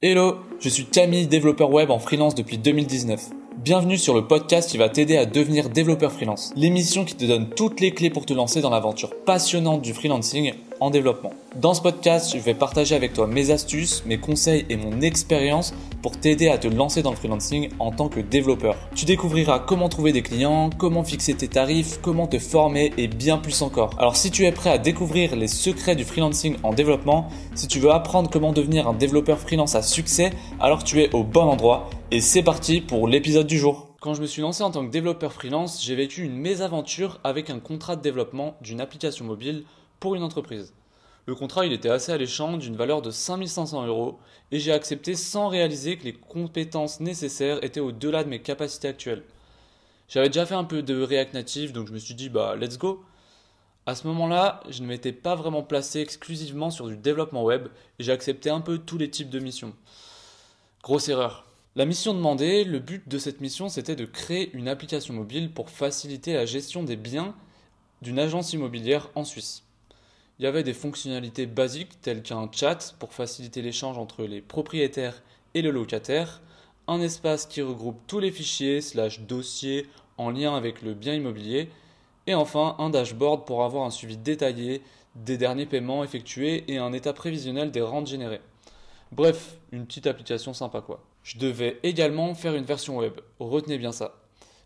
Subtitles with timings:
[0.00, 3.30] Hello, je suis Camille, développeur web en freelance depuis 2019.
[3.56, 6.52] Bienvenue sur le podcast qui va t'aider à devenir développeur freelance.
[6.54, 10.54] L'émission qui te donne toutes les clés pour te lancer dans l'aventure passionnante du freelancing
[10.80, 11.32] en développement.
[11.56, 15.74] Dans ce podcast, je vais partager avec toi mes astuces, mes conseils et mon expérience
[16.02, 18.76] pour t'aider à te lancer dans le freelancing en tant que développeur.
[18.94, 23.38] Tu découvriras comment trouver des clients, comment fixer tes tarifs, comment te former et bien
[23.38, 23.90] plus encore.
[23.98, 27.78] Alors si tu es prêt à découvrir les secrets du freelancing en développement, si tu
[27.78, 31.90] veux apprendre comment devenir un développeur freelance à succès, alors tu es au bon endroit
[32.10, 33.88] et c'est parti pour l'épisode du jour.
[34.00, 37.50] Quand je me suis lancé en tant que développeur freelance, j'ai vécu une mésaventure avec
[37.50, 39.64] un contrat de développement d'une application mobile
[40.00, 40.72] pour une entreprise.
[41.26, 44.18] Le contrat il était assez alléchant, d'une valeur de 5500 euros,
[44.50, 49.24] et j'ai accepté sans réaliser que les compétences nécessaires étaient au-delà de mes capacités actuelles.
[50.08, 52.78] J'avais déjà fait un peu de React Native, donc je me suis dit bah let's
[52.78, 53.04] go.
[53.84, 57.68] À ce moment-là, je ne m'étais pas vraiment placé exclusivement sur du développement web
[57.98, 59.74] et j'ai accepté un peu tous les types de missions.
[60.82, 61.44] Grosse erreur.
[61.76, 65.70] La mission demandée, le but de cette mission, c'était de créer une application mobile pour
[65.70, 67.34] faciliter la gestion des biens
[68.02, 69.62] d'une agence immobilière en Suisse.
[70.38, 75.20] Il y avait des fonctionnalités basiques telles qu'un chat pour faciliter l'échange entre les propriétaires
[75.54, 76.40] et le locataire,
[76.86, 81.70] un espace qui regroupe tous les fichiers slash dossiers en lien avec le bien immobilier,
[82.28, 84.80] et enfin un dashboard pour avoir un suivi détaillé
[85.16, 88.40] des derniers paiements effectués et un état prévisionnel des rentes générées.
[89.10, 91.02] Bref, une petite application sympa quoi.
[91.24, 94.14] Je devais également faire une version web, retenez bien ça.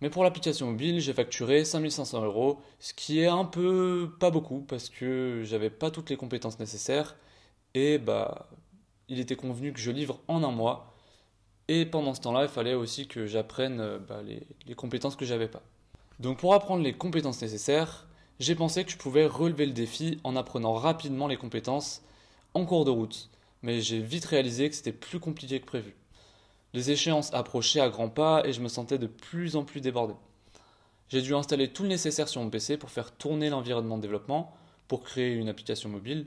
[0.00, 4.60] Mais pour l'application mobile, j'ai facturé 5500 euros, ce qui est un peu pas beaucoup
[4.60, 7.16] parce que j'avais pas toutes les compétences nécessaires
[7.74, 8.48] et bah
[9.08, 10.94] il était convenu que je livre en un mois.
[11.68, 15.48] Et pendant ce temps-là, il fallait aussi que j'apprenne bah, les, les compétences que j'avais
[15.48, 15.62] pas.
[16.20, 18.06] Donc pour apprendre les compétences nécessaires,
[18.40, 22.02] j'ai pensé que je pouvais relever le défi en apprenant rapidement les compétences
[22.54, 23.30] en cours de route
[23.62, 25.94] mais j'ai vite réalisé que c'était plus compliqué que prévu.
[26.74, 30.14] Les échéances approchaient à grands pas et je me sentais de plus en plus débordé.
[31.08, 34.52] J'ai dû installer tout le nécessaire sur mon PC pour faire tourner l'environnement de développement,
[34.88, 36.26] pour créer une application mobile.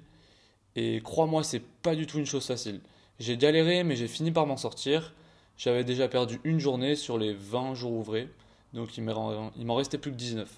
[0.75, 2.81] Et crois-moi, c'est pas du tout une chose facile.
[3.19, 5.13] J'ai galéré, mais j'ai fini par m'en sortir.
[5.57, 8.27] J'avais déjà perdu une journée sur les 20 jours ouvrés,
[8.73, 10.49] donc il m'en restait plus que 19.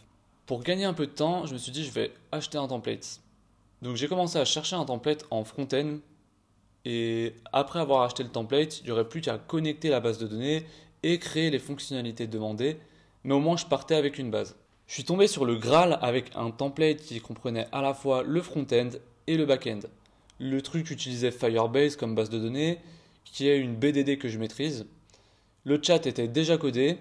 [0.46, 3.20] Pour gagner un peu de temps, je me suis dit je vais acheter un template.
[3.82, 5.98] Donc j'ai commencé à chercher un template en front-end
[6.86, 10.28] et après avoir acheté le template, il n'y aurait plus qu'à connecter la base de
[10.28, 10.66] données
[11.02, 12.78] et créer les fonctionnalités demandées,
[13.24, 14.56] mais au moins je partais avec une base.
[14.88, 18.42] Je suis tombé sur le Graal avec un template qui comprenait à la fois le
[18.42, 18.90] front-end
[19.28, 19.80] et le back-end.
[20.40, 22.80] Le truc utilisait Firebase comme base de données,
[23.24, 24.86] qui est une BDD que je maîtrise.
[25.64, 26.98] Le chat était déjà codé,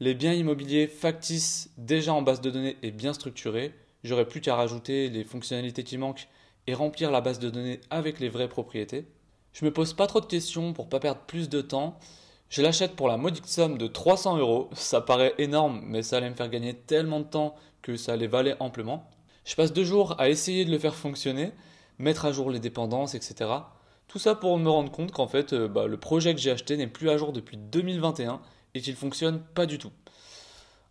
[0.00, 3.72] les biens immobiliers factices déjà en base de données et bien structurés.
[4.02, 6.26] J'aurais plus qu'à rajouter les fonctionnalités qui manquent
[6.66, 9.04] et remplir la base de données avec les vraies propriétés.
[9.52, 11.98] Je me pose pas trop de questions pour pas perdre plus de temps.
[12.48, 14.70] Je l'achète pour la modique somme de 300 euros.
[14.72, 18.26] Ça paraît énorme, mais ça allait me faire gagner tellement de temps que ça allait
[18.26, 19.08] valer amplement.
[19.44, 21.52] Je passe deux jours à essayer de le faire fonctionner,
[21.98, 23.50] mettre à jour les dépendances, etc.
[24.08, 26.76] Tout ça pour me rendre compte qu'en fait, euh, bah, le projet que j'ai acheté
[26.76, 28.40] n'est plus à jour depuis 2021
[28.74, 29.92] et qu'il fonctionne pas du tout.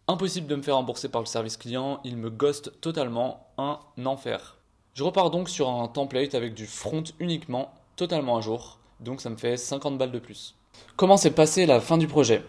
[0.08, 4.58] Impossible de me faire rembourser par le service client, il me ghost totalement, un enfer.
[4.94, 9.30] Je repars donc sur un template avec du front uniquement totalement à jour, donc ça
[9.30, 10.56] me fait 50 balles de plus.
[10.96, 12.46] Comment s'est passée la fin du projet?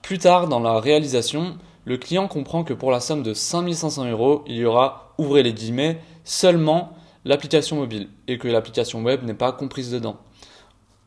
[0.00, 4.44] Plus tard, dans la réalisation, le client comprend que pour la somme de 5500 euros,
[4.46, 6.92] il y aura, ouvrez les guillemets, seulement
[7.24, 10.18] l'application mobile, et que l'application web n'est pas comprise dedans.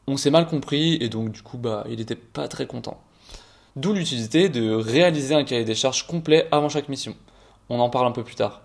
[0.07, 2.99] On s'est mal compris, et donc du coup, bah, il n'était pas très content.
[3.77, 7.15] D'où l'utilité de réaliser un cahier des charges complet avant chaque mission.
[7.69, 8.61] On en parle un peu plus tard.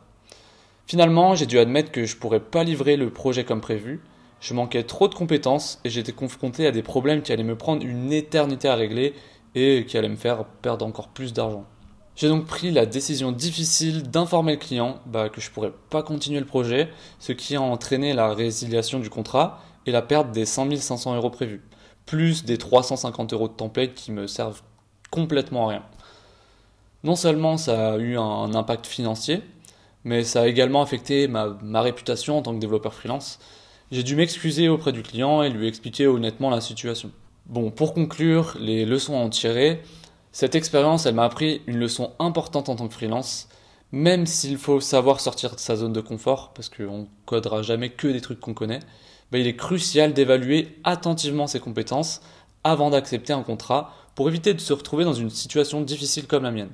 [0.88, 4.02] Finalement, j'ai dû admettre que je pourrais pas livrer le projet comme prévu,
[4.40, 7.84] je manquais trop de compétences et j'étais confronté à des problèmes qui allaient me prendre
[7.84, 9.14] une éternité à régler
[9.54, 11.64] et qui allaient me faire perdre encore plus d'argent.
[12.16, 16.02] J'ai donc pris la décision difficile d'informer le client bah, que je ne pourrais pas
[16.02, 20.46] continuer le projet, ce qui a entraîné la résiliation du contrat et la perte des
[20.46, 21.62] 100 500 euros prévus,
[22.06, 24.62] plus des 350 euros de template qui me servent
[25.10, 25.82] complètement à rien.
[27.02, 29.42] Non seulement ça a eu un impact financier,
[30.04, 33.40] mais ça a également affecté ma, ma réputation en tant que développeur freelance,
[33.94, 37.12] j'ai dû m'excuser auprès du client et lui expliquer honnêtement la situation.
[37.46, 39.82] Bon, pour conclure, les leçons à en tirer,
[40.32, 43.49] cette expérience, elle m'a appris une leçon importante en tant que freelance,
[43.93, 48.08] même s'il faut savoir sortir de sa zone de confort, parce qu'on codera jamais que
[48.08, 48.81] des trucs qu'on connaît,
[49.31, 52.20] bah, il est crucial d'évaluer attentivement ses compétences
[52.64, 56.50] avant d'accepter un contrat pour éviter de se retrouver dans une situation difficile comme la
[56.50, 56.73] mienne.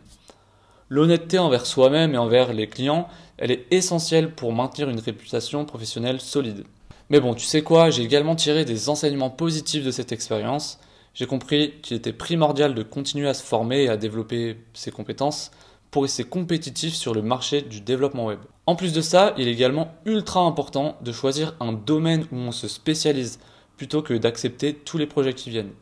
[0.88, 6.22] L'honnêteté envers soi-même et envers les clients, elle est essentielle pour maintenir une réputation professionnelle
[6.22, 6.64] solide.
[7.10, 10.78] Mais bon, tu sais quoi, j'ai également tiré des enseignements positifs de cette expérience.
[11.12, 15.50] J'ai compris qu'il était primordial de continuer à se former et à développer ses compétences
[15.90, 18.38] pour rester compétitif sur le marché du développement web.
[18.66, 22.52] En plus de ça, il est également ultra important de choisir un domaine où on
[22.52, 23.40] se spécialise
[23.76, 25.72] plutôt que d'accepter tous les projets qui viennent.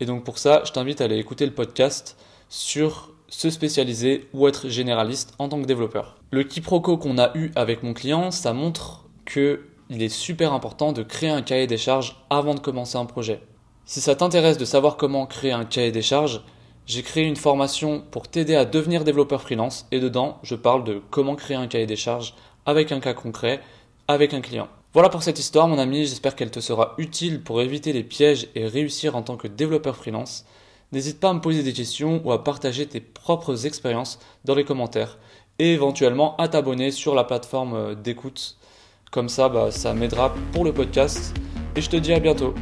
[0.00, 2.16] Et donc pour ça, je t'invite à aller écouter le podcast
[2.48, 6.16] sur se spécialiser ou être généraliste en tant que développeur.
[6.30, 9.60] Le quiproquo qu'on a eu avec mon client, ça montre que
[9.94, 13.40] il est super important de créer un cahier des charges avant de commencer un projet.
[13.84, 16.42] Si ça t'intéresse de savoir comment créer un cahier des charges,
[16.86, 21.00] j'ai créé une formation pour t'aider à devenir développeur freelance et dedans, je parle de
[21.10, 22.34] comment créer un cahier des charges
[22.66, 23.60] avec un cas concret,
[24.08, 24.66] avec un client.
[24.94, 28.48] Voilà pour cette histoire mon ami, j'espère qu'elle te sera utile pour éviter les pièges
[28.56, 30.44] et réussir en tant que développeur freelance.
[30.90, 34.64] N'hésite pas à me poser des questions ou à partager tes propres expériences dans les
[34.64, 35.18] commentaires
[35.60, 38.56] et éventuellement à t'abonner sur la plateforme d'écoute.
[39.14, 41.32] Comme ça, bah, ça m'aidera pour le podcast
[41.76, 42.52] et je te dis à bientôt.